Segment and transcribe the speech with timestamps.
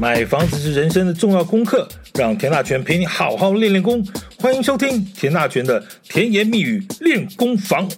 [0.00, 4.06] 买房子是人生的重要功课，让田大权陪你好好练练功。
[4.38, 7.90] 欢迎收听田大权的甜言蜜语练功房。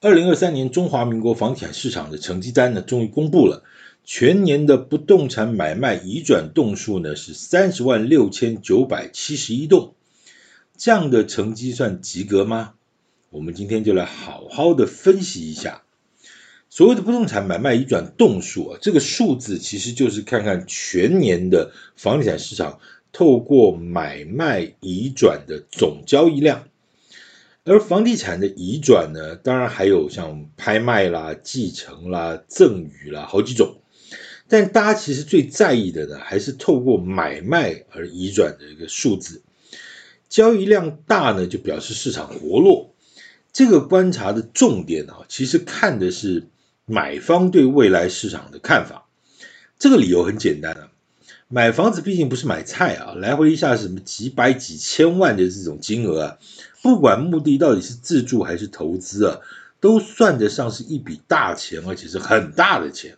[0.00, 3.64] 二零二三年中华民国房地产市场的成绩单呢，终于公布了，
[4.04, 9.94] 全年的不动产买卖移转栋数呢是三十万六千九百七十一栋，
[10.76, 12.74] 这样的成绩算及格吗？
[13.30, 15.82] 我们今天就来好好的分析一下。
[16.74, 22.80] 所谓的不动产买卖移转栋数啊，这个数字其实就是看看全年的房地产市场
[23.12, 26.66] 透过买卖移转的总交易量。
[27.64, 33.76] 而房地产的移转呢，当然还有像拍卖啦、继承啦、赠与啦，好几种。
[34.48, 39.42] 但大家其实最在意的呢，还是透过买卖而移转的一个数字。
[40.30, 42.94] 交易量大呢，就表示市场活络。
[43.52, 46.48] 这个观察的重点啊，其实看的是。
[46.92, 49.06] 买方对未来市场的看法，
[49.78, 50.90] 这个理由很简单啊，
[51.48, 56.38] 买房子毕竟不是买菜啊，来回一下是什么几百几千万的这种金额啊，
[56.82, 59.40] 不管目的到底是自住还是投资啊，
[59.80, 63.16] 都算得上是一笔大钱，而且是很大的钱。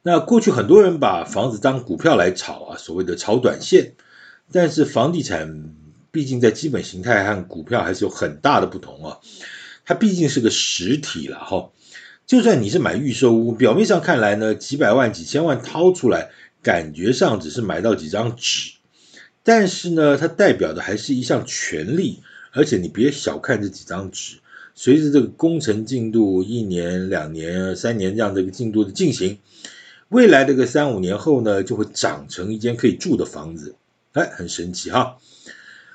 [0.00, 3.92] 那过去很多人把房子当股票来炒啊，所谓的炒短线，
[4.50, 5.74] 但是房地产
[6.10, 9.18] 毕竟在基本形态和股票还是有很大的不同啊，
[9.84, 11.68] 它毕竟是个实体了哈。
[12.28, 16.28] 就算你是买预售屋，表面上看来呢，几百万、几千万掏出来，
[16.62, 18.72] 感觉上只是买到几张纸，
[19.42, 22.20] 但是呢，它代表的还是一项权利，
[22.52, 24.40] 而且你别小看这几张纸，
[24.74, 29.38] 随着这个工程进度，一年、两年、三年这样的一个进度的进行，
[30.10, 33.74] 未来这个三五年后呢，就会长成一间可以住的房子，
[34.12, 35.16] 哎，很神奇哈！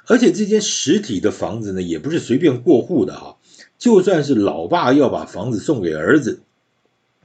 [0.07, 3.37] 而且这间实体的房子呢，也不是随便过户的哈。
[3.77, 6.41] 就算是老爸要把房子送给儿子，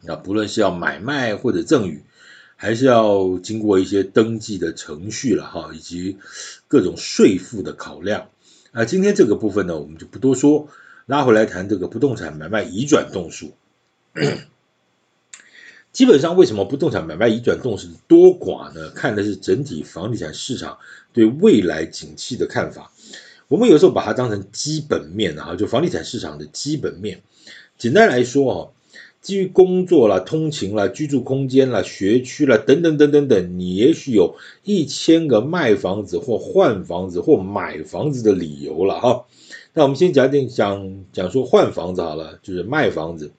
[0.03, 2.03] 那不论是要买卖或者赠与，
[2.57, 6.19] 还是要经过一些登记的程序了哈，以及
[6.67, 8.31] 各种税负的考量。
[8.73, 10.69] 啊，今天这个部分呢，我们就不多说，
[11.07, 13.53] 拉回来谈这个不动产买卖移转动数。
[15.91, 18.91] 基本上，为什么不动产买卖移转动数多寡呢？
[18.91, 20.79] 看的是整体房地产市场
[21.13, 22.93] 对未来景气的看法。
[23.49, 27.23] 我们有时候把它当成基本面啊，就房地产市场的基本面。
[27.79, 28.59] 简单来说啊，
[29.23, 39.25] 基于工作啦、通勤啦、居住空间啦、学区啦等等等等等，你也许有一千个卖房子或换房子或买房子的理由了哈。
[39.73, 43.33] 那我们先假定讲讲说换房子好了，就是卖房子。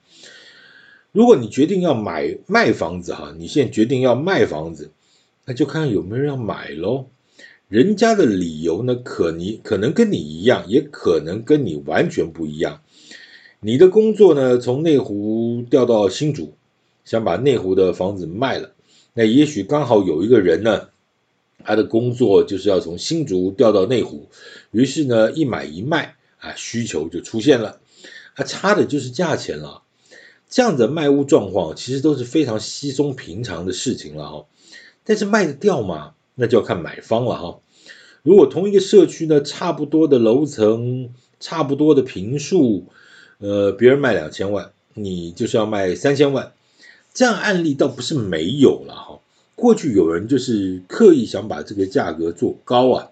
[1.12, 4.90] 如果你决定要买卖房子哈，你现在决定要卖房子，
[5.44, 7.06] 那就看看有没有人要买喽。
[7.70, 12.82] 人家的理由呢，可你可能跟你一样，也可能跟你完全不一样。
[13.60, 16.54] 你的工作呢，从内湖调到新竹，
[17.04, 18.72] 想把内湖的房子卖了。
[19.14, 20.88] 那也许刚好有一个人呢，
[21.62, 24.26] 他的工作就是要从新竹调到内湖，
[24.72, 27.78] 于是呢，一买一卖啊，需求就出现了。
[28.34, 29.82] 啊，差的就是价钱了。
[30.48, 34.46] 这样的卖屋状况其实都是非常稀松平常的事情了哈。
[35.04, 36.14] 但是卖得掉吗？
[36.40, 37.60] 那就要看买方了哈。
[38.22, 42.86] 如果同一个社区呢，差不多的楼层，差不多的平数，
[43.38, 46.52] 呃，别人卖两千万，你就是要卖三千万，
[47.12, 49.20] 这样案例倒不是没有了哈。
[49.54, 53.08] 过去有人就是刻意想把这个价格做高啊，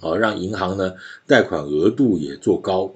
[0.00, 0.94] 好让银行呢
[1.26, 2.94] 贷款额度也做高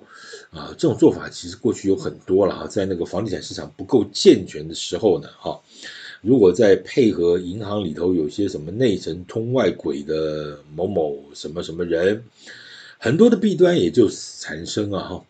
[0.50, 5.60] 啊，这种做法其实过去有很多了哈，在那个房地产市场不够健全的时候呢，哈。
[6.22, 12.22] 如果再配合银行里头有些什么内神通外鬼的某某什么什么人，
[12.97, 15.24] 很多的弊端也就产生啊哈。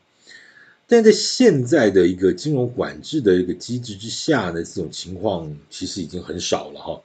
[0.87, 7.01] 但在现在的一个金融管制的一个机制之下呢，这种情况其实已经很少了哈。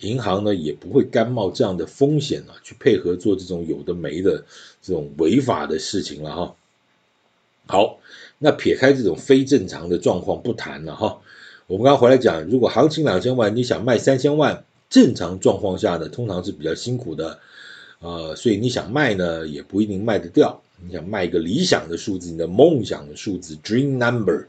[0.00, 4.44] 银行呢也不会甘冒这样的风险啊，去配合做这种有的没的
[4.82, 6.54] 这种违法的事情了哈。
[7.66, 7.98] 好，
[8.38, 11.21] 那撇开这种非正常的状况不谈了哈。
[11.72, 17.38] 我们刚回来讲，如果行情两千万，你想卖三千万，正常状况下呢，通常是比较辛苦的，
[18.00, 20.60] 呃，所以你想卖呢，也不一定卖得掉。
[20.86, 24.44] 你想卖一个理想的数字，你的梦想的数字 （dream number），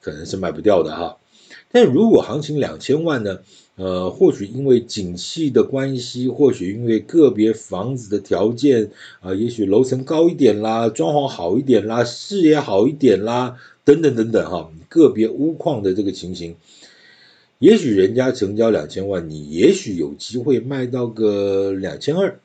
[0.00, 1.16] 可能是卖不掉的哈。
[1.70, 3.38] 但如果行情两千万呢？
[3.76, 8.84] 呃，或许因为景气的关系，或许因为个别房子的条件
[9.20, 16.54] 啊、呃，也许楼层高一点啦，装潢好一点啦，视野好一点啦，等等等等哈，个别屋况的这个情形，
[17.58, 22.38] 也许人家成交两千万，你也许有机会卖到个两千二、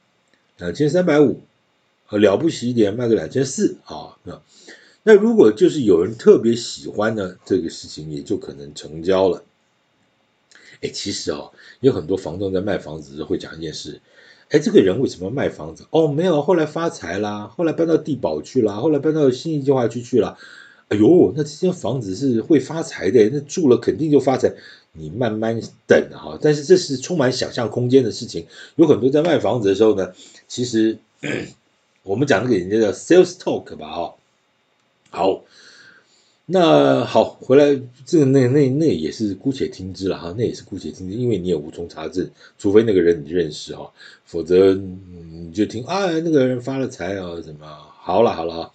[0.57, 1.42] 两千三百五，
[2.10, 4.18] 了不起一点卖个两千四啊。
[5.04, 9.44] 那如果就是有人特别喜欢呢，这个事情也就可能成交了。
[10.81, 11.51] 哎，其实哦，
[11.81, 14.01] 有很多房东在卖房子时会讲一件事，
[14.50, 15.86] 哎，这个人为什么卖房子？
[15.92, 20.40] 哦，没有，后来发财啦，后来搬到地堡去了，后来搬到新一计划区去了。
[20.89, 24.51] 哎呦，那这间房子是会发财的，那住了肯定就发财。
[24.91, 28.45] 你慢慢等哈，但是这是充满想象空间的事情。
[28.75, 30.12] 有很多在卖房子的时候呢，
[30.47, 30.97] 其实
[32.03, 34.15] 我们讲那个人家叫 sales talk 吧，哈，
[35.12, 35.44] 好。
[36.51, 42.27] 那好，回来这个那那那也是姑且听之了哈，那也是姑且听之，因为你也无从查证，
[42.57, 43.91] 除非那个人你认识哈，
[44.25, 47.68] 否则你就听啊那个人发了财啊什么，
[48.01, 48.74] 好了好了哈，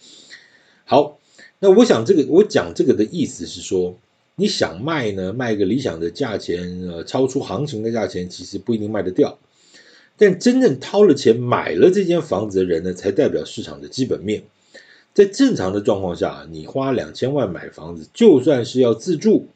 [0.84, 1.18] 好，
[1.64, 3.98] 那我想这个我讲这个的意思是说，
[4.36, 9.38] 你想卖呢，卖个理想的价钱，呃，超出行情的价钱，其实不一定卖得掉，
[10.18, 14.42] 但真正掏了钱买了这间房子的人呢，才代表市场的基本面。
[15.14, 19.46] 在正常的状况下，你花两千万买房子，就算是要自住，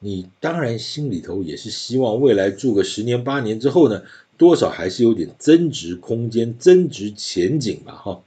[0.00, 4.02] 你当然心里头也是希望未来住个十年八年之后呢，
[4.36, 8.20] 多少还是有点增值空间、增值前景吧，哈。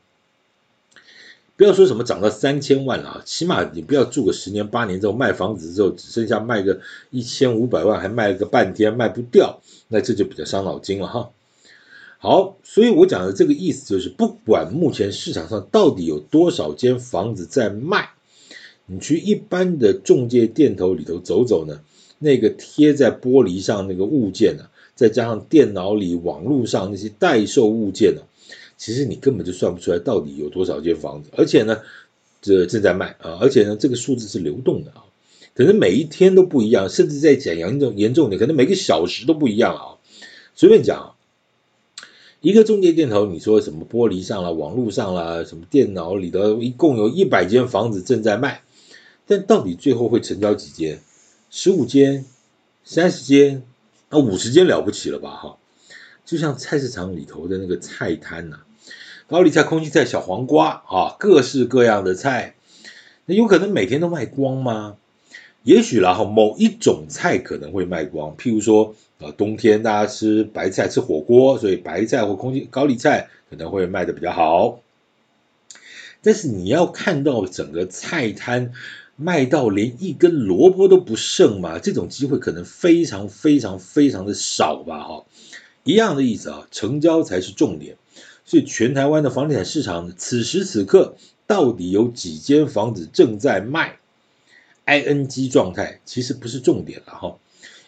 [1.55, 6.79] 不要说什么涨到三千万了啊，起码你不要住个十年八年之后卖房子之后只剩下卖个
[7.11, 11.29] 一千五百万，还卖了个半天卖不掉，那这就比较伤脑筋了哈。
[12.17, 18.09] 好，所以我讲的这个意思就是，不管目前市场上到底有多少间房子在卖，
[18.85, 21.81] 你去一般的中介店头里头走走呢，
[22.19, 24.63] 那个贴在玻璃上那个物件呢，
[24.95, 28.21] 再加上电脑里、网络上那些代售物件呢，
[28.77, 31.79] 其实你根本就算不出来到底有多少间房子，而且呢，
[32.41, 35.05] 这正在卖啊，而且呢，这个数字是流动的啊，
[35.53, 39.97] 可能每一天都不一样，甚至在讲严重严重点，可能每个小时都不一样啊，
[40.55, 41.15] 随便讲。
[42.41, 48.63] 一个中介店头，你说什么玻璃上了、网络上了、什么电脑里头，一共有一百间房子正在卖，
[49.25, 50.99] 但到底最后会成交几间？
[51.49, 52.25] 十五间、
[52.83, 53.63] 三十间，
[54.09, 55.29] 那五十间了不起了吧？
[55.29, 55.57] 哈，
[56.25, 58.59] 就像菜市场里头的那个菜摊呐，
[59.27, 62.55] 高丽菜、空心菜、小黄瓜啊，各式各样的菜，
[63.25, 64.97] 那有可能每天都卖光吗？
[65.63, 74.81] 也许然后某一种菜可能会卖光，譬如说，呃，冬天大家吃白菜吃火锅，所以白菜或空心高丽菜可能会卖得比较好。
[76.21, 78.73] 但是你要看到整个菜摊
[79.15, 85.25] 卖到连一根萝卜都不剩嘛，这种机会可能非常非常非常的少吧，哈。
[85.83, 87.97] 一样的意思啊，成交才是重点。
[88.45, 91.15] 所以全台湾的房地产市场此时此刻
[91.47, 93.97] 到底有几间房子正在卖
[94.85, 97.38] ？ing 状态其实不是重点了哈，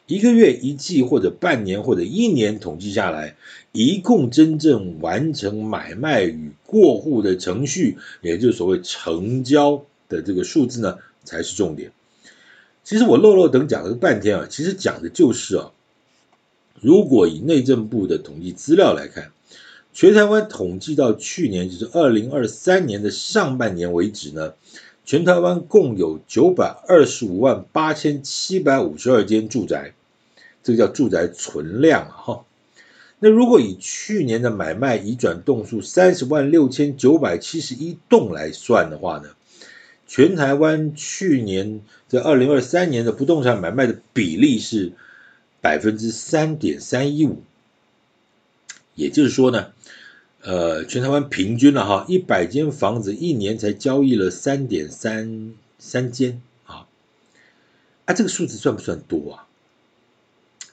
[0.07, 3.35] 一个月、一季或者半年或者一年统计下来，
[3.73, 11.91] 一共真正完成买卖与过户的程序，也就是所谓成交的这个数字呢，才是重点。
[12.85, 15.71] 其实我漏漏等讲了半天啊，其实讲的就是啊，
[16.85, 19.31] 如果以内政部的统计资料来看，
[19.91, 24.53] 全台湾统计到去年就是二零二三年的上半年为止呢。
[25.03, 29.93] 全台湾共有九百二十五万八千七百五十二间住宅，
[30.61, 32.45] 这个叫住宅存量哈。
[33.17, 39.29] 那如果以去年的买卖移转栋数三十万六千九百七十一栋来算的话呢，
[40.05, 44.93] 全台湾去年在二零二三年的不动产买卖的比例是
[45.65, 47.41] 百分之三点三一五，
[48.93, 49.71] 也就是说呢。
[50.43, 56.85] 呃，全台湾平均了哈，一百间房子一年才交易了三点三三间啊，
[58.05, 59.47] 啊，这个数字算不算多啊？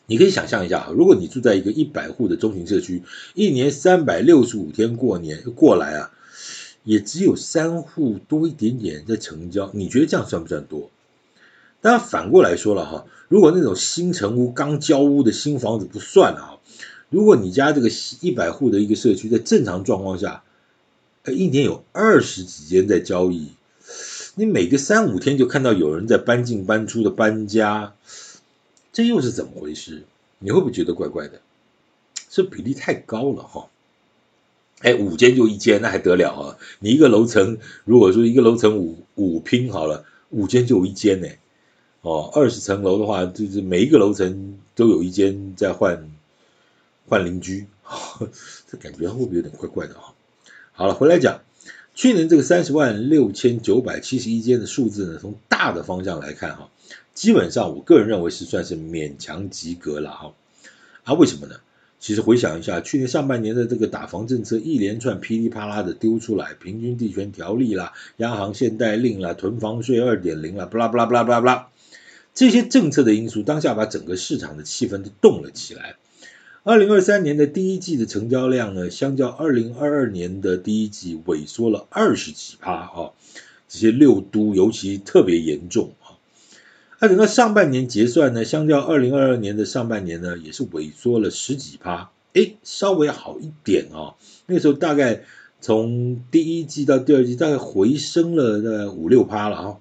[0.04, 6.10] 你可以想象一下，如果你住在一个一百户的中型社区，一年三百六十五天过年过来啊，
[6.84, 10.90] 也只有三户多一点点在成交，你觉得这样算不算多？
[11.82, 16.56] 当然反过来说了哈，如果那种新成屋、刚交屋的新房子不算啊。
[17.10, 20.44] 如果你家这个一百户的一个社区，在正常状况下，
[21.26, 23.48] 一年有二十几间在交易，
[24.34, 27.94] 你每个三五天就看到有人在搬进搬出的搬家，
[28.92, 30.04] 这又是怎么回事？
[30.38, 31.40] 你会不会觉得怪怪的？
[32.30, 33.66] 这比例太高了哈！
[34.80, 36.56] 哎，五间就一间，那还得了啊？
[36.78, 41.28] 你一个楼层，如果说一个楼层五五拼好了，五间就一间呢，
[42.02, 46.10] 哦，二十层楼的话，就是每一个楼层都有一间在换
[47.06, 47.66] 换邻居，
[48.68, 50.12] 这感觉会不会有点怪怪的啊？
[50.72, 51.42] 好了，回来讲，
[51.94, 56.70] 去年这个三十万六千九百七十一间的数字呢，从大的方向来看哈，
[57.14, 60.32] 基本上我个人认为是算是勉强及格了哈。
[61.04, 61.54] 啊，为什么呢？
[62.00, 71.68] 其实回想一下，去年上半年的这个打房政策一连串噼里啪啦的丢出来，平均地权条例啦、央行限贷令啦、囤房税二点零啦，巴拉巴拉巴拉巴拉巴拉，
[72.34, 75.96] 这些政策的因素，当下把整个市场的气氛都动了起来。
[76.64, 83.10] 二零二三年的第一季的成交量呢，相较二零二二年的第一季萎缩了二十几趴啊，
[83.68, 86.16] 这些六都尤其特别严重啊。
[87.00, 94.14] 那整个上半年结算呢，相较二零二二年的上半年呢，也是萎缩了十几趴，哎，稍微好一点啊。
[94.46, 95.24] 那个时候大概
[95.60, 99.76] 从第一季到第二季，大概回升了那五六趴了啊。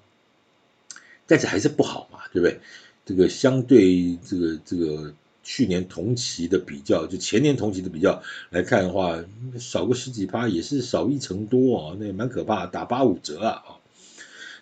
[1.28, 2.60] 但是还是不好，对不对？
[3.06, 8.22] 这个相对这个这个去年同期的比较，就前年同期的比较
[8.52, 9.24] 来看的话，
[9.60, 13.64] 少个十几趴也是少一成多啊，那也蛮可怕，打八五折啊。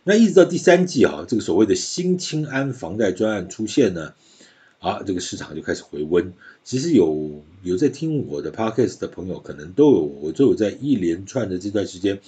[0.05, 4.13] 那一直到第三季啊，这个所谓的新清安房贷专案出现呢，
[4.79, 6.33] 啊，这个市场就开始回温。
[6.63, 12.21] 其实有有在听我的 podcast 的朋友，可能都有我都有在一连串的这段时间，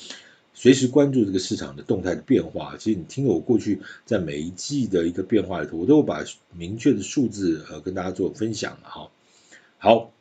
[0.54, 2.76] 随时关注这个市场的动态的变化。
[2.78, 6.24] 其实你听我过去在每一季的一个变化里头，我都有把
[6.56, 9.12] 明确的数字呃跟大家做分享了哈。
[9.78, 10.12] 好。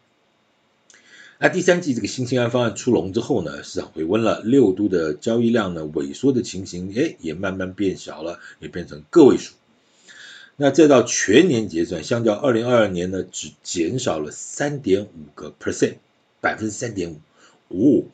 [1.42, 9.54] 那第三季这个新青安方案出笼之后呢，市场回温了，六都的交易量呢萎缩的情形，哎，也慢慢变小了，也变成个位数。
[10.56, 15.94] 那再到全年结算，相较二零二二年呢，只减少了三点五个 percent，
[16.42, 17.18] 百分之三点
[17.70, 18.02] 五。
[18.02, 18.04] 哦，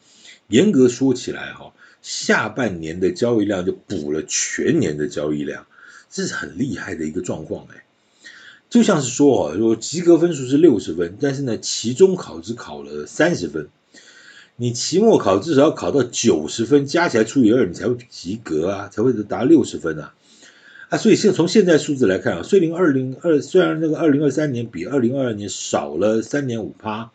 [0.46, 1.72] 严格说起来哈，
[2.06, 5.66] 下半年的交易量就补了全年的交易量，
[6.08, 7.82] 这是很厉害的一个状况哎。
[8.70, 13.66] 就像是说啊，说及格分数是六十分，但是呢，期中考只考了三十分，
[14.54, 20.14] 你期末考至少要考到九十分，加起来除以二，你才会及格啊，才会达六十分啊。
[20.90, 27.10] 啊，所以现从现在数字来看啊，虽然二零二虽然那个二零二三年比二零二二年少了三点五趴，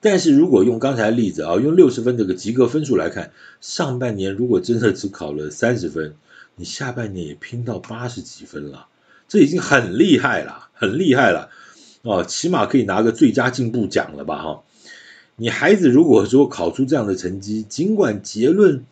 [0.00, 6.14] 但是如果用刚才的例子啊，用六十分这个及格分数来看，上半年如果真的只考了三十分，
[6.54, 8.86] 你下半年也拼到八十几分了。
[9.28, 11.50] 这已经很厉害了，很厉害了，
[12.02, 14.62] 哦，起码可以拿个最佳进步奖了吧，哈。
[15.34, 18.84] 你孩子如果说考出这样的成绩，尽管结论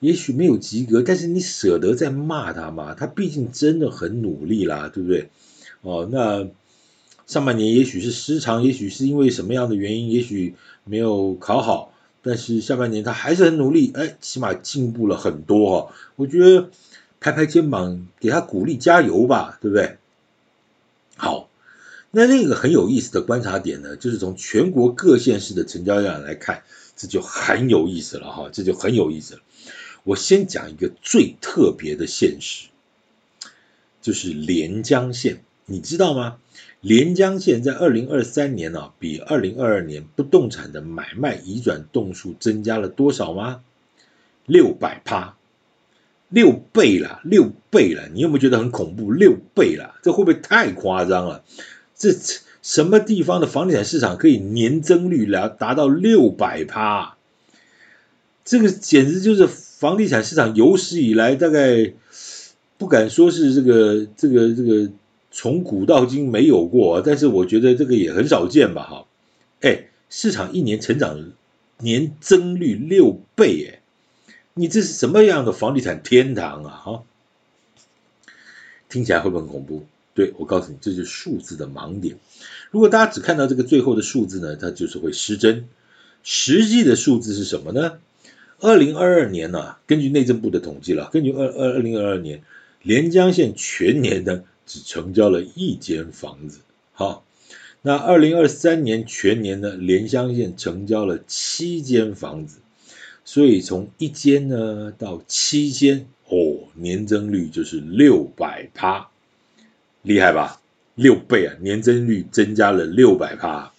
[0.00, 2.94] 也许没有及格，但是你舍得再骂他吗？
[2.94, 5.30] 他毕竟真的很努力啦，对不对？
[5.82, 6.46] 哦，那
[7.26, 10.54] 上半年也许是失常，也许是因为什么样的原因，也许
[10.84, 11.92] 没有考好，
[12.22, 15.94] 但是下半年他还是很努力，哎，起码进步了很多哈。
[16.16, 16.70] 我觉得。
[17.18, 19.96] 拍拍肩膀，给他鼓励，加油吧，对不对？
[21.16, 21.48] 好，
[22.10, 26.62] 那另一个很有意思的观察点呢，就是从全国各县市的成交量来看，
[26.94, 29.40] 这就很有意思了哈，这就很有意思了。
[30.04, 32.68] 我先讲一个最特别的县市，
[34.02, 36.36] 就是连江县，你知道吗？
[36.86, 43.62] 连江县在二零二三年呢、啊，比二零二二年不动产的买卖移转栋数增加了多少吗？
[44.46, 45.34] 六百趴。
[46.28, 49.10] 六倍了，六倍了，你有没有觉得很恐怖？
[49.10, 51.42] 六倍了，这会不会太夸张了？
[51.96, 52.10] 这
[52.62, 57.16] 什么地方的房地产市场可以年增率来达到六百趴？
[58.44, 61.92] 这个简直就是房地产市场有史以来大概
[62.78, 64.90] 不敢说是这个这个这个
[65.38, 68.84] 从古到今没有过，但是我觉得这个也很少见吧？
[68.84, 69.06] 哈，
[69.60, 71.30] 哎，市场一年成长
[71.78, 73.82] 年增率六倍，哎。
[74.54, 76.70] 你这是什么样的房地产天堂啊？
[76.82, 77.02] 哈，
[78.88, 79.84] 听起来会不会很恐怖？
[80.14, 82.16] 对，我告诉你，这就是数字的盲点。
[82.70, 85.68] 如果大家只看到这个最后的数字呢，它就是会失真。
[86.22, 87.98] 实际的数字是什么呢？
[88.58, 92.42] 二零二二年呢、根据内政部的统计了，根据二二二零二二年，
[92.80, 96.58] 连江县全年的只成交了一间房子。
[96.92, 97.24] 好，
[97.82, 102.58] 那二零二三年全年呢，连江县成交了七间房子。
[103.24, 109.08] 所以从一间呢到七间哦，年增率就是六百趴，
[110.02, 110.60] 厉害吧？
[110.94, 113.72] 六倍啊，年增率增加了六百趴。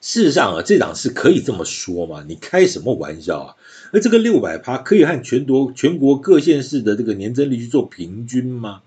[0.00, 2.24] 事实上啊，这档事可以这么说吗？
[2.28, 3.56] 你开什么玩笑啊？
[3.92, 8.82] 而这个六百趴可以和全国全国各县市的这个年增率去做平均吗？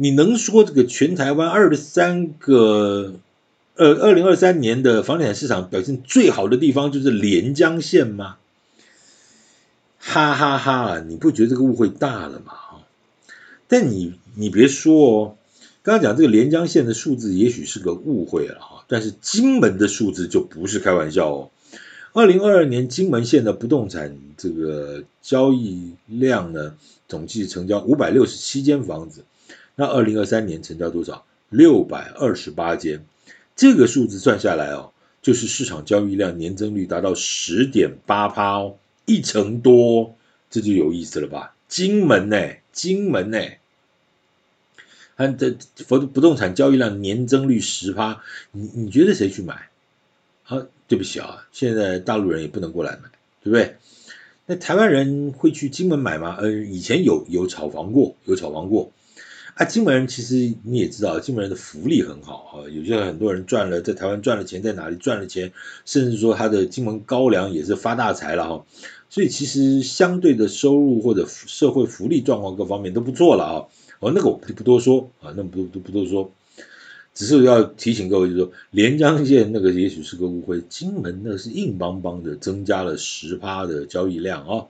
[0.00, 3.14] 你能说这个全台湾二十三个？
[3.74, 8.36] 呃，二零二三年的房地产市场表现最好的地方就是连江县吗？
[10.00, 12.54] 哈哈哈，你不觉得这个误会大了吗？
[13.68, 15.36] 但你你别说哦，
[15.84, 21.50] 刚刚讲这个连江县的数字也许是个误会了哈，但是金门的数字就不是开玩笑哦。
[22.12, 26.74] 二零二二年金门县的不动产这个交易量呢，
[27.06, 29.22] 总计成交五百六十七间房子，
[29.80, 31.24] 那二零二三年成交多少？
[31.50, 33.04] 六百二十八间，
[33.54, 34.90] 这个数字算下来哦，
[35.22, 40.16] 就是市场交易量年增率达到十点八趴哦，一成多，
[40.50, 41.54] 这就有意思了吧？
[41.68, 43.38] 金门呢，金门呢，
[45.16, 45.54] 它的
[45.86, 48.20] 不不动产交易量年增率十趴，
[48.50, 49.68] 你你觉得谁去买？
[50.48, 53.10] 啊，对不起啊，现在大陆人也不能过来买，
[53.44, 53.76] 对不对？
[54.44, 56.36] 那台湾人会去金门买吗？
[56.40, 58.90] 呃，以前有有炒房过，有炒房过。
[59.58, 65.52] 啊，金门人其实你也知道，金门人的福利很好哈，有些很多人赚了在台湾赚了钱，在哪里赚了钱，
[65.84, 68.64] 甚至说他的金门高粱也是发大财了哈。
[69.10, 73.66] 所以其实相对的收入或者社会福利状况各方面都不错了啊。
[73.98, 76.30] 哦，那个我就不多说啊，那不不不多说，
[77.12, 84.66] 只是要提醒各位，就是说连江县那个也许是个误会，金门那是硬邦邦的增加了十趴的交易量啊。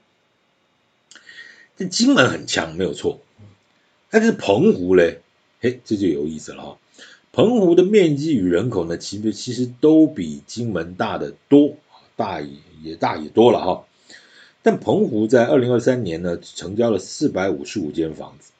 [1.77, 3.21] 这金门很强，没有错。
[4.11, 5.21] 但是澎湖嘞，
[5.61, 6.79] 嘿，这就有意思了哈。
[7.31, 11.77] 澎湖的面积与人口呢，其实其实都比金门大得多，
[12.17, 12.51] 大也
[12.83, 13.85] 也大也多了哈。
[14.63, 18.51] 但澎湖在二零二三年呢，成交了四百五十五间房子，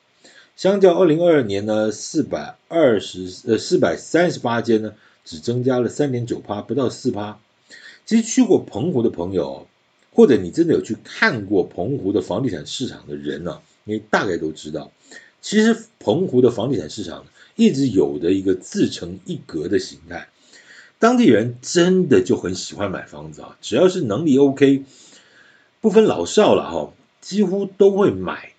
[0.55, 7.41] 相较二零二二年呢，四百二十呃四百三十八间呢，只增加了三点九趴，不到四趴。
[8.07, 9.67] 其实去过澎湖的朋友，
[10.13, 14.93] 或者你真的有去看过澎湖的房地产市场的人呢，你大概都知道。
[15.41, 17.27] 其实澎湖的房地产市场
[17.57, 20.29] 一直有的一个自成一格的形态，
[20.99, 24.85] 当地人真的就很喜欢买房子啊，只要是能力 OK，
[25.81, 28.53] 不分老少了哈，几乎都会买。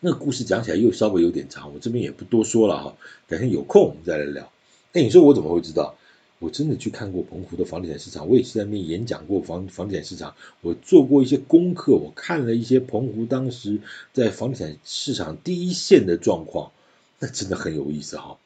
[0.00, 2.96] 那个故事讲起来又稍微有点长，我这边也不多说了哈，
[3.28, 4.50] 改天有空我们再来聊。
[4.92, 5.94] 哎，你说我怎么会知道？
[6.42, 13.80] 我真的去看过澎湖的房地产市场，我也是在那边演讲过房房地产市场，我做过一些功课，我看了一些澎湖当时
[14.12, 16.72] 在房地产市场第一线的状况，
[17.20, 18.38] 那真的很有意思哈，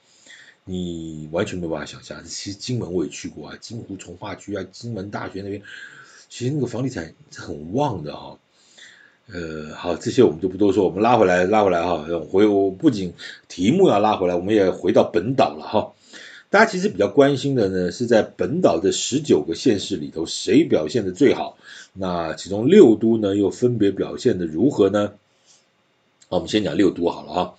[0.67, 2.23] 你完全没办法想象。
[2.23, 5.63] 其实金门我也去过啊，金湖从化区啊，金门大学那边，
[6.29, 8.39] 其实那个房地产很旺的哈。
[9.33, 13.15] 呃，好，这些我们就不多说，我们拉回来，拉回来哈，回我不仅
[13.49, 15.93] 题目要拉回来，我们也回到本岛了哈。
[16.57, 21.59] 大家其实比较关心的呢，是在本岛的十九个县市里头，谁表现的最好？
[21.93, 25.13] 那其中六都呢，又分别表现的如何呢？
[26.31, 27.53] 好，我们先讲六都好了啊。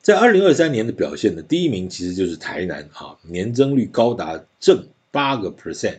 [0.00, 5.98] 在二零二三年的表现呢，第一名其实就是台南哈，年增率高达正八个 percent，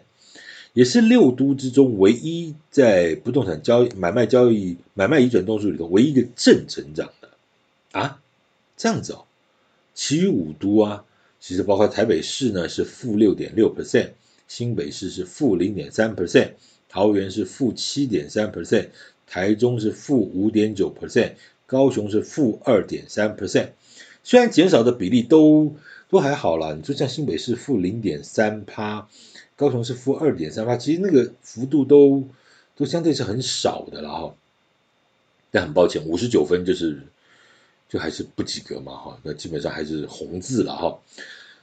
[0.74, 7.30] 也是六都之中唯一在不动产交易、买卖交易、买卖移转栋数里头唯一一个正成长的
[7.92, 8.20] 啊，
[8.78, 9.26] 这样子哦，
[9.94, 11.06] 其余五都啊。
[11.42, 14.12] 其实包括台北市呢是负六点六 percent，
[14.48, 16.52] 新北市是负零点三 percent，
[16.88, 18.90] 桃园是负七点三 percent，
[19.26, 21.32] 台中是负五点九 percent，
[21.66, 23.70] 高雄是负二点三 percent。
[24.24, 25.76] 虽然减少的比例都
[26.10, 29.10] 都还好啦，你就像新北市负零点三趴，
[29.56, 32.28] 高雄是负二点三趴，其实那个幅度都
[32.76, 34.36] 都相对是很少的了哈。
[35.50, 37.02] 但很抱歉，五十九分就是。
[37.92, 40.98] 就还是不及格嘛，哈，那基本上还是红字了哈。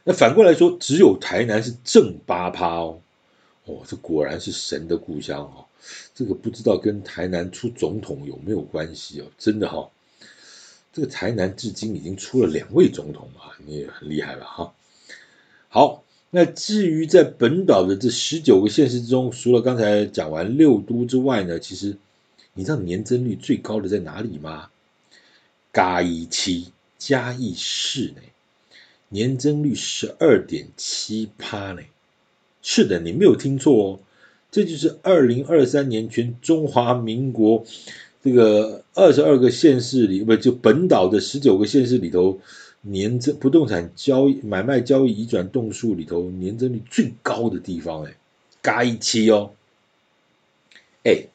[0.05, 3.01] 那反过来说，只有台南是正八趴哦，
[3.65, 5.65] 哦，这果然是神的故乡哈。
[6.15, 9.25] 这个不知道跟台南出总统有没有关系哦？
[9.39, 9.89] 真的哈，
[10.93, 14.75] 这个台南至今已经出了两位总统啊，你也很厉害了哈。
[15.71, 21.97] 好，那至于在本岛的这十九个县市之中，除了刚才讲完六都之外呢，其实
[22.53, 24.69] 你知道年增率最高的在哪里吗？
[25.73, 28.23] 嘉义七嘉义市呢，
[29.09, 31.83] 年增率十二点七趴呢，
[32.63, 34.01] 是的，你没有听错哦，
[34.51, 37.65] 这就是二零二三年全中华民国
[38.25, 42.41] 这个二十二个县市里，不就本岛的十九个县市里头，
[42.81, 48.17] 年增不动产交易买卖交易移转栋数里头年增率最高的地方哎，
[48.63, 49.53] 嘉义七哦，
[51.05, 51.29] 哎。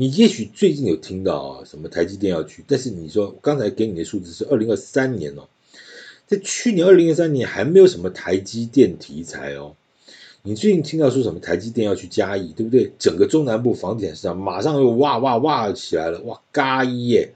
[0.00, 5.48] 你也许最近有听到啊，什么台积电要去，但是你说刚才给你的数字是二零二三年哦，
[6.24, 9.74] 在去年二零二三年还没有什么台积电题材哦。
[10.42, 12.92] 你最近听到说什么台积电要去嘉义，对不对？
[12.96, 17.32] 整个中南部房地产市场马上又哇哇哇起来了，哇嘉义耶！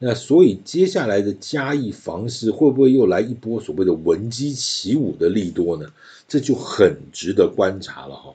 [0.00, 5.86] 那所以接下来的嘉义房市会不会又来一波所谓的闻鸡起舞的利多呢？
[6.26, 8.34] 这就很值得观察了哈。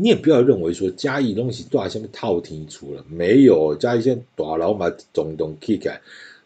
[0.00, 3.74] 你也不要认为说嘉义东西多少下面套题出了没有？
[3.74, 6.00] 嘉义现在大老马总统 K 改，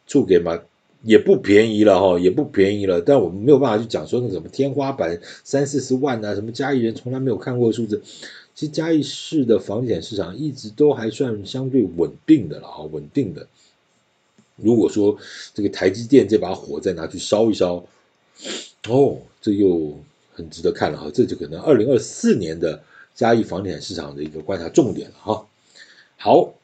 [0.07, 0.59] 处给嘛，
[1.03, 3.03] 也不便宜了哈，也不便宜了。
[3.03, 8.03] 但我们没有办法去讲说那个什么天花板三四十万啊，什么嘉义人从来没有看过的数字。
[8.55, 13.47] 其实嘉义市的房地产市场一直都还算相对稳定的了哈，稳定的。
[14.57, 15.19] 如果说
[15.53, 17.85] 这个台积电这把火再拿去烧一烧，
[18.89, 19.99] 哦，这又
[20.33, 22.83] 很值得看了哈，这就可能二零二四年的
[23.15, 25.47] 嘉义房地产市场的一个观察重点了哈。
[26.17, 26.55] 好。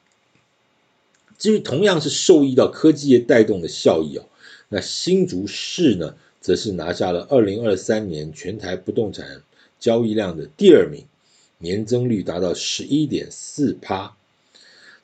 [1.39, 4.25] 至于同样是受益到科技业带动的效益哦，
[4.71, 9.41] 那新竹市呢，则是拿下了二零二三年全台不动产
[9.79, 11.05] 交易量的第二名，
[11.59, 14.17] 年增率达到十一点四趴。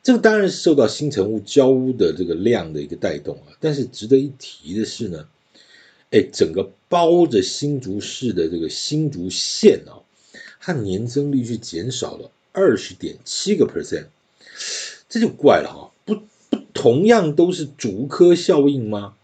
[0.03, 5.29] 这个当然是受到新成屋交屋的这个量的一个带动啊，但是值得一提的是呢，
[6.11, 10.03] 哎，整个包着新竹市的这个新竹县啊，
[10.67, 14.07] 它年增率却减少了二十点七个 percent，
[15.11, 15.93] 这就怪了哈。
[16.07, 19.15] 不不，同样都是竹科效应吗？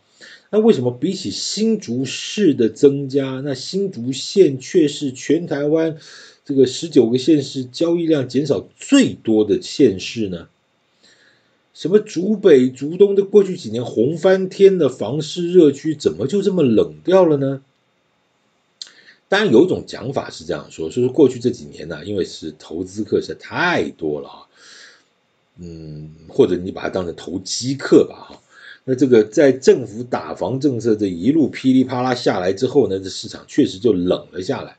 [0.50, 5.96] 那为什么比起新竹市的增加，那新竹县却是全台湾
[6.44, 10.48] 这个十九个县市交易量减少最多的县市呢？
[11.72, 17.62] 什么竹北、竹东的过去几年红翻天的房市热区，怎么就这么冷掉了呢？
[19.30, 24.42] 当然有一种讲法是这样说，说是过去这几年呢、因为是投资客实在太多了啊。
[25.60, 28.42] 嗯，或者你把它当成投机客吧，哈。
[28.82, 34.76] 那这个在政府打房政策这一路噼里啪啦下来之后呢，这市场确实就冷了下来。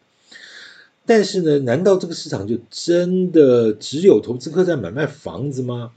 [1.06, 5.94] 但是呢，难道这个市场就真的只有投资客在买卖房子吗？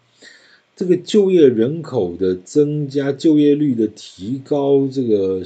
[0.76, 5.42] 这个就业人口的增加、就业率的提高、这个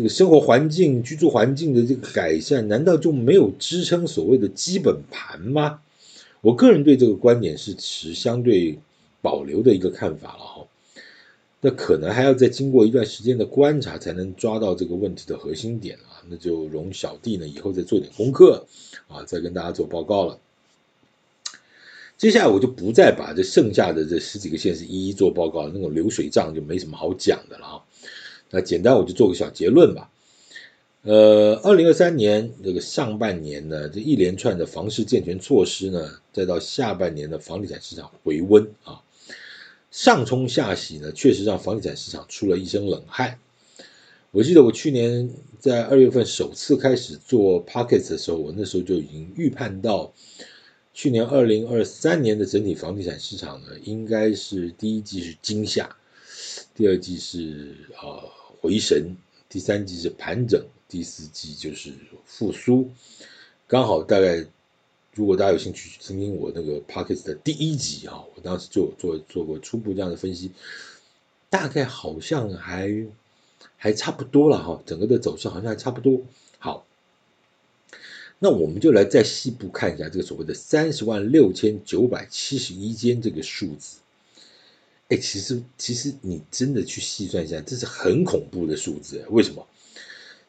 [0.00, 5.82] 这个生活环境、居住环境的这个改善，难道就没有支撑所谓的基本盘吗？
[6.40, 8.78] 我个人对这个观点是持相对
[9.20, 10.66] 保留的一个看法了哈，
[11.60, 18.64] 那可能还要再经过一段时间的观察，才能抓到这个问题的核心点啊，那就容小弟呢以后再做点功课
[19.06, 20.38] 啊，再跟大家做报告了。
[22.16, 27.82] 接下来我就不再把这剩下的这十几个县市一一做报告，那种流水账就没什么好讲的了啊。
[28.50, 30.10] 那简单我就做个小结论吧。
[31.02, 39.00] 呃，二零二三年这个上半年呢，这一连串的房市健全措施呢，再到下半年的房地产市场回温啊，
[39.90, 43.38] 上冲下洗呢，确实让房地产市场出了一身冷汗。
[44.30, 50.12] 我记得我去年在二月份首次开始做 Podcast 的时候，我那时候就已经预判到，
[50.92, 55.96] 去年二零二三年的整体房地产市场呢，应该是第一季是惊吓，
[56.80, 59.14] 第二季是啊、呃、回神，
[59.50, 60.64] 第三季是盘整。
[60.88, 61.92] 第四季就是
[62.24, 62.88] 复苏，
[63.68, 64.46] 刚好大概，
[65.12, 70.52] 如果大家有兴趣听听我那个 Podcast 的第一集啊，我当时就做做过初步这样的分析，
[71.50, 73.06] 大概好像还
[73.76, 76.22] 还差不多了哈，整个的走势好像还差不多。
[76.58, 76.86] 好，
[78.38, 83.98] 那我们就来再细部看一下这个所谓的三十万六千九百七十一间这个数字，
[85.10, 89.66] 哎，其实其实你真的去细算一下，这是很恐怖的数字，为什么？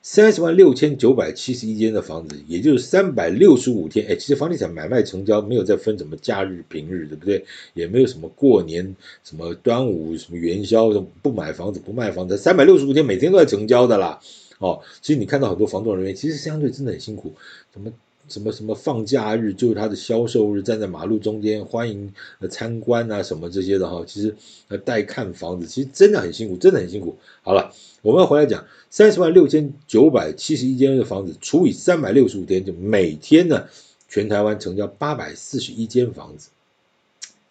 [0.04, 4.04] 三十万六千九百七十一间的房子，也就是三百六十五天。
[4.08, 7.46] 哎，其实房地产买卖成交没有再分什么假日、平日，对不对？
[7.76, 10.90] 也没有什么过年、什么端午、什么元宵，
[11.22, 14.20] 不买房子、不卖房子，三百六十五天每天都在成交的啦。
[14.58, 17.34] 哦，其实你看到很多房仲人员，其实相对真的很辛苦，
[17.72, 17.92] 什么
[18.32, 24.04] 什么什么放假日就是他的销售日，站在马路中间欢迎呃参观啊什么这些的哈。
[24.08, 24.36] 其实
[24.70, 27.18] 呃带看房子，其实真的很辛苦，真的很辛苦。
[27.44, 27.74] 好了。
[28.04, 33.68] 我们回来讲，三十万六千九百七十一间的房子除以三百六十五天，就每天呢，
[34.10, 36.50] 全台湾成交八百四十一间房子，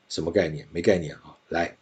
[0.08, 0.66] 什么概念？
[0.72, 1.38] 没概念啊！
[1.50, 1.76] 来，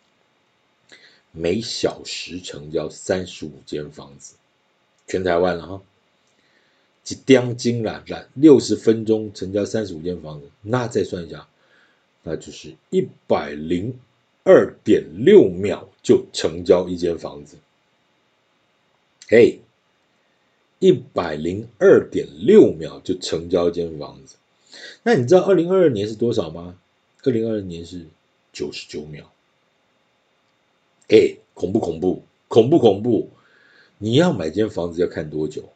[1.33, 4.35] 每小时成交三十五间房子，
[5.07, 5.83] 全台湾了哈，
[7.09, 8.05] 几点钟了？
[8.09, 11.49] 来，六十分钟成交三十五间房子，那再算一下，
[12.23, 13.99] 那就是一百零
[14.44, 17.57] 二点六秒就成交一间房子。
[19.27, 19.61] 嘿，
[20.81, 24.37] 一百零二点六秒就成交一间房子，
[25.03, 26.79] 那你知道二零二二年是多少吗？
[27.23, 28.05] 二零二二年是
[28.53, 29.33] 九十九秒。
[31.09, 32.23] 哎，恐不恐怖？
[32.49, 33.31] 恐不恐怖？
[33.97, 35.71] 你要买间房子要看多久？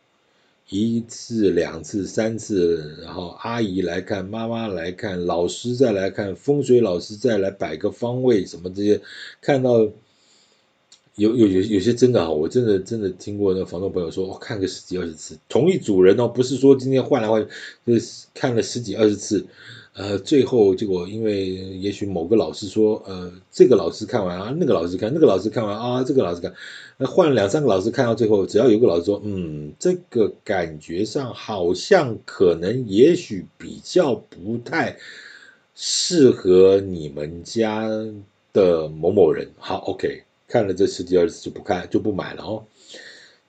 [0.80, 9.00] 一次、两次、三次，然后阿姨来看，妈妈来看，老师再来看，风水老师再来摆个方位，什么这些，
[9.40, 9.88] 看到。
[11.16, 17.50] 有有有有些真的哈，我真的真的听过那房东朋友说，哦、看个十几二十次，同一组人哦，不是说今天换来换去，
[17.84, 19.44] 就是看了十几二十次，
[19.94, 26.54] 呃，最后结果因为也许某个老师说，呃，这个老师看完啊，那个老师看，那个老师看完啊，这个老师看，
[26.96, 34.96] 那换了两三个老师看到最后，只要有个老师说，嗯，这个感觉上好像可能也许比较不太
[35.74, 37.86] 适合你们家
[38.54, 39.50] 的某某人。
[39.58, 42.64] 好，OK，看了这十几二十次就不看就不买了哦。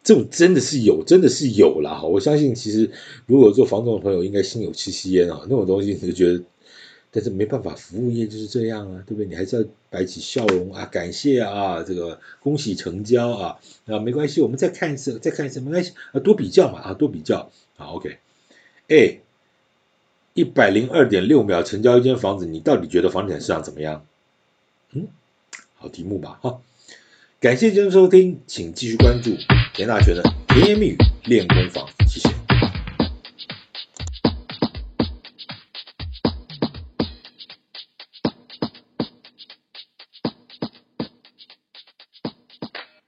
[0.03, 1.95] 这种真的是有，真的是有啦。
[1.95, 2.03] 哈！
[2.03, 2.91] 我相信，其实
[3.25, 5.41] 如果做房仲的朋友，应该心有戚戚焉啊。
[5.43, 6.43] 那种东西，你就觉得，
[7.09, 9.25] 但是没办法，服务业就是这样啊，对不对？
[9.25, 18.17] 你还是要摆起笑容啊，感谢啊，这个恭喜成交啊，啊，没关系，我们再看一次，再看一次，没关系啊，多比较嘛，啊，多比较，好，OK。
[18.89, 19.19] 哎，
[20.33, 24.05] 一百零二点六秒成交一间房子，你到底觉得房地产市场怎么样？
[24.91, 25.07] 嗯，
[25.75, 26.59] 好题目吧，哈。
[27.39, 29.31] 感谢今天收听，请继续关注
[29.73, 32.32] 田大权的甜言蜜语练功房，谢谢。